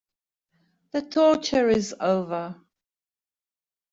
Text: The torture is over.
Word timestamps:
The 0.93 1.03
torture 1.03 1.69
is 1.69 1.93
over. 1.99 2.59